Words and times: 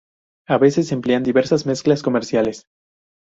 A 0.47 0.57
veces 0.57 0.87
se 0.87 0.95
emplean 0.95 1.21
diversas 1.21 1.67
mezclas 1.67 2.01
comerciales. 2.01 2.65